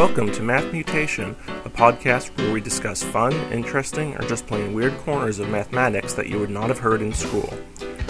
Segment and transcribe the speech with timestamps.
[0.00, 4.96] Welcome to Math Mutation, a podcast where we discuss fun, interesting, or just plain weird
[5.00, 7.52] corners of mathematics that you would not have heard in school.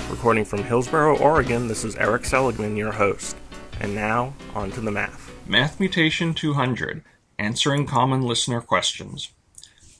[0.08, 3.36] Recording from Hillsboro, Oregon, this is Erik Seligman, your host.
[3.80, 5.32] And now, on to the math.
[5.48, 7.02] Math Mutation 200
[7.40, 9.32] Answering Common Listener Questions.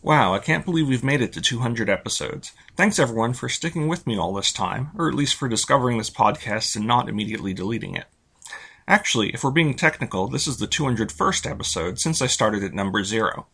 [0.01, 2.53] Wow, I can't believe we've made it to 200 episodes.
[2.77, 6.09] Thanks everyone for sticking with me all this time, or at least for discovering this
[6.09, 8.05] podcast and not immediately deleting it.
[8.91, 13.05] Actually, if we're being technical, this is the 201st episode since I started at number
[13.05, 13.47] zero.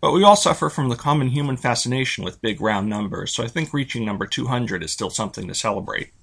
[0.00, 3.48] But we all suffer from the common human fascination with big round numbers, so I
[3.48, 6.14] think reaching number 200 is still something to celebrate.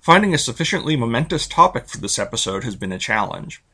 [0.00, 3.64] Finding a sufficiently momentous topic for this episode has been a challenge.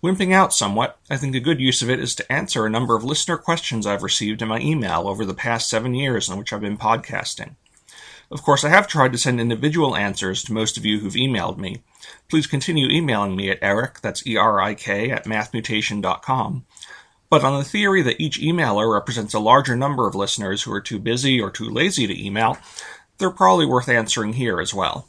[0.00, 2.94] Wimping out somewhat, I think a good use of it is to answer a number
[2.94, 6.52] of listener questions I've received in my email over the past seven years in which
[6.52, 7.56] I've been podcasting.
[8.30, 11.58] Of course, I have tried to send individual answers to most of you who've emailed
[11.58, 11.82] me.
[12.28, 16.64] Please continue emailing me at erik, that's E-R-I-K, at mathmutation.com.
[17.28, 20.80] But on the theory that each emailer represents a larger number of listeners who are
[20.80, 22.56] too busy or too lazy to email,
[23.18, 25.08] they're probably worth answering here as well.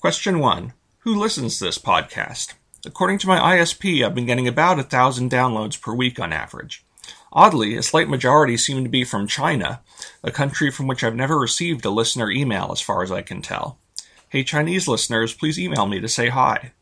[0.00, 0.72] Question 1.
[1.00, 2.54] Who listens to this podcast?
[2.84, 6.84] According to my ISP, I've been getting about a thousand downloads per week on average.
[7.34, 9.80] Oddly, a slight majority seem to be from China,
[10.22, 13.40] a country from which I've never received a listener email as far as I can
[13.40, 13.78] tell.
[14.28, 16.72] Hey Chinese listeners, please email me to say hi.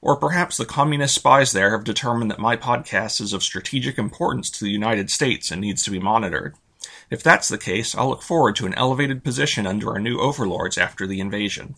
[0.00, 4.48] Or perhaps the communist spies there have determined that my podcast is of strategic importance
[4.50, 6.54] to the United States and needs to be monitored.
[7.10, 10.78] If that's the case, I'll look forward to an elevated position under our new overlords
[10.78, 11.74] after the invasion.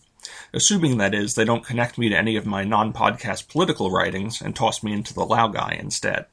[0.53, 4.39] Assuming, that is, they don't connect me to any of my non podcast political writings
[4.39, 6.27] and toss me into the laogai instead.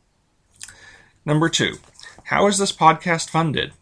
[1.27, 1.79] Number two,
[2.25, 3.73] how is this podcast funded?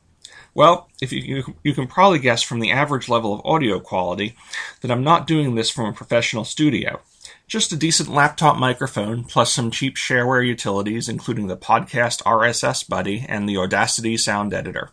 [0.55, 4.37] Well, if you, you, you can probably guess from the average level of audio quality
[4.81, 7.01] that I'm not doing this from a professional studio.
[7.49, 13.25] Just a decent laptop microphone plus some cheap shareware utilities, including the podcast RSS Buddy
[13.29, 14.91] and the Audacity sound editor,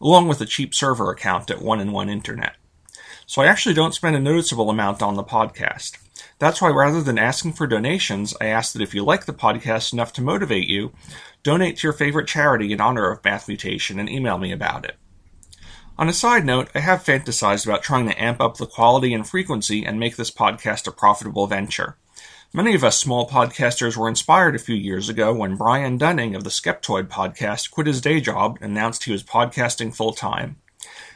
[0.00, 2.56] along with a cheap server account at One and One Internet.
[3.26, 5.98] So I actually don't spend a noticeable amount on the podcast.
[6.42, 9.92] That's why rather than asking for donations, I ask that if you like the podcast
[9.92, 10.92] enough to motivate you,
[11.44, 14.96] donate to your favorite charity in honor of Math Mutation and email me about it.
[15.96, 19.24] On a side note, I have fantasized about trying to amp up the quality and
[19.24, 21.96] frequency and make this podcast a profitable venture.
[22.52, 26.42] Many of us small podcasters were inspired a few years ago when Brian Dunning of
[26.42, 30.56] the Skeptoid podcast quit his day job and announced he was podcasting full time.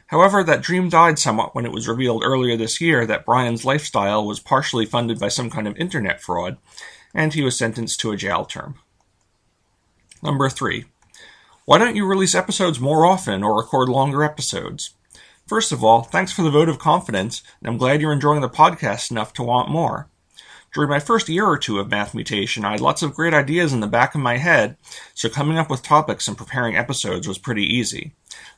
[0.08, 4.24] However, that dream died somewhat when it was revealed earlier this year that Brian's lifestyle
[4.24, 6.58] was partially funded by some kind of internet fraud,
[7.12, 8.76] and he was sentenced to a jail term.
[10.22, 10.84] Number 3.
[11.64, 14.90] Why don't you release episodes more often or record longer episodes?
[15.46, 18.48] First of all, thanks for the vote of confidence, and I'm glad you're enjoying the
[18.48, 20.08] podcast enough to want more.
[20.76, 23.72] During my first year or two of Math Mutation, I had lots of great ideas
[23.72, 24.76] in the back of my head,
[25.14, 28.12] so coming up with topics and preparing episodes was pretty easy.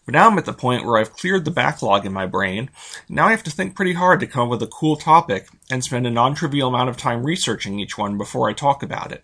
[0.05, 2.71] But now I'm at the point where I've cleared the backlog in my brain.
[3.09, 5.85] Now I have to think pretty hard to come up with a cool topic and
[5.85, 9.23] spend a non trivial amount of time researching each one before I talk about it.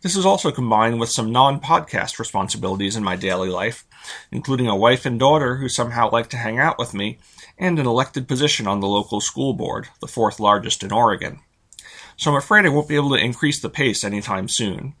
[0.00, 3.84] This is also combined with some non podcast responsibilities in my daily life,
[4.32, 7.18] including a wife and daughter who somehow like to hang out with me,
[7.58, 11.40] and an elected position on the local school board, the fourth largest in Oregon.
[12.16, 14.94] So I'm afraid I won't be able to increase the pace anytime soon.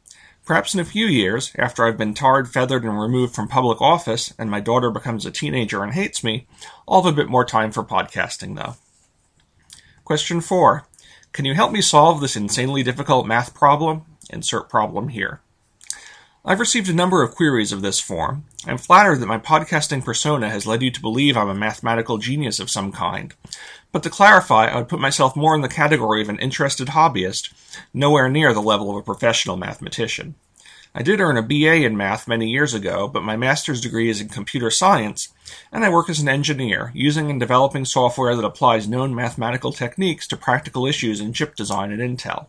[0.44, 4.32] Perhaps in a few years, after I've been tarred, feathered, and removed from public office,
[4.38, 6.46] and my daughter becomes a teenager and hates me,
[6.86, 8.76] I'll have a bit more time for podcasting, though.
[10.04, 10.86] Question 4.
[11.32, 14.04] Can you help me solve this insanely difficult math problem?
[14.30, 15.40] Insert problem here.
[16.44, 18.44] I've received a number of queries of this form.
[18.66, 22.60] I'm flattered that my podcasting persona has led you to believe I'm a mathematical genius
[22.60, 23.34] of some kind.
[23.96, 27.54] But to clarify, I would put myself more in the category of an interested hobbyist,
[27.94, 30.34] nowhere near the level of a professional mathematician.
[30.94, 34.20] I did earn a BA in math many years ago, but my master's degree is
[34.20, 35.32] in computer science,
[35.72, 40.26] and I work as an engineer, using and developing software that applies known mathematical techniques
[40.26, 42.48] to practical issues in chip design at Intel.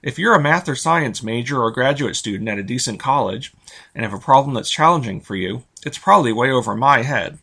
[0.00, 3.52] If you're a math or science major or graduate student at a decent college
[3.96, 7.40] and have a problem that's challenging for you, it's probably way over my head.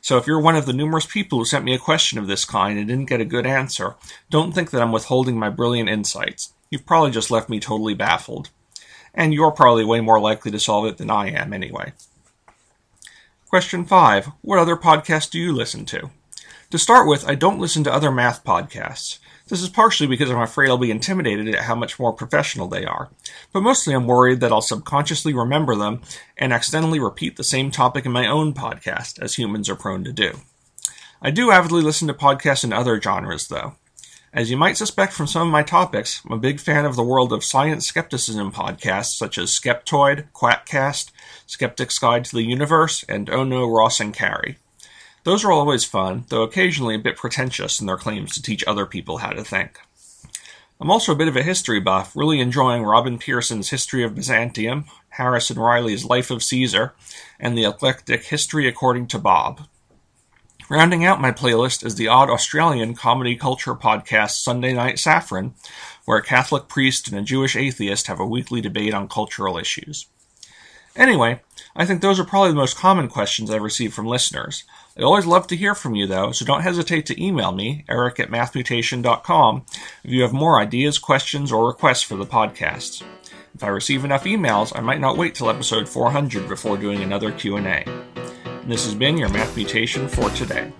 [0.00, 2.44] So if you're one of the numerous people who sent me a question of this
[2.44, 3.96] kind and didn't get a good answer,
[4.30, 6.52] don't think that I'm withholding my brilliant insights.
[6.70, 8.50] You've probably just left me totally baffled.
[9.14, 11.92] And you're probably way more likely to solve it than I am anyway.
[13.48, 14.26] Question 5.
[14.42, 16.10] What other podcasts do you listen to?
[16.70, 19.18] To start with, I don't listen to other math podcasts.
[19.48, 22.84] This is partially because I'm afraid I'll be intimidated at how much more professional they
[22.84, 23.10] are,
[23.52, 26.00] but mostly I'm worried that I'll subconsciously remember them
[26.38, 30.12] and accidentally repeat the same topic in my own podcast, as humans are prone to
[30.12, 30.42] do.
[31.20, 33.74] I do avidly listen to podcasts in other genres, though.
[34.32, 37.02] As you might suspect from some of my topics, I'm a big fan of the
[37.02, 41.10] world of science skepticism podcasts such as Skeptoid, Quackcast,
[41.48, 44.58] Skeptic's Guide to the Universe, and Oh No, Ross and Carrie.
[45.22, 48.86] Those are always fun, though occasionally a bit pretentious in their claims to teach other
[48.86, 49.78] people how to think.
[50.80, 54.86] I'm also a bit of a history buff, really enjoying Robin Pierson's History of Byzantium,
[55.10, 56.94] Harrison Riley's Life of Caesar,
[57.38, 59.66] and the eclectic History According to Bob.
[60.70, 65.52] Rounding out my playlist is the odd Australian comedy culture podcast Sunday Night Safran,
[66.06, 70.06] where a Catholic priest and a Jewish atheist have a weekly debate on cultural issues.
[70.96, 71.40] Anyway,
[71.76, 74.64] I think those are probably the most common questions I've received from listeners.
[74.98, 78.18] I always love to hear from you, though, so don't hesitate to email me, erik
[78.18, 79.64] at mathmutation.com,
[80.02, 83.02] if you have more ideas, questions, or requests for the podcast.
[83.54, 87.30] If I receive enough emails, I might not wait till episode 400 before doing another
[87.30, 87.84] Q&A.
[88.66, 90.72] This has been your Math Mutation for today.